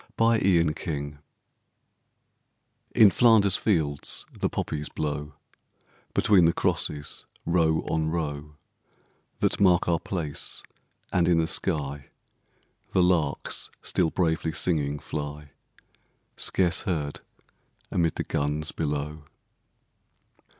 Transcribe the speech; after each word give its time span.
L.} 0.17 0.31
IN 0.31 0.71
FLANDERS 0.73 0.77
FIELDS 0.81 1.19
In 2.95 3.11
Flanders 3.11 3.55
fields 3.55 4.25
the 4.33 4.49
poppies 4.49 4.89
grow 4.89 5.35
Between 6.15 6.45
the 6.45 6.53
crosses, 6.53 7.27
row 7.45 7.81
on 7.81 8.09
row 8.09 8.55
That 9.41 9.59
mark 9.59 9.87
our 9.87 9.99
place: 9.99 10.63
and 11.13 11.27
in 11.27 11.37
the 11.37 11.45
sky 11.45 12.07
The 12.93 13.03
larks 13.03 13.69
still 13.83 14.09
bravely 14.09 14.53
singing, 14.53 14.97
fly 14.97 15.51
Scarce 16.35 16.81
heard 16.81 17.19
amid 17.91 18.15
the 18.15 18.23
guns 18.23 18.71
below. 18.71 19.25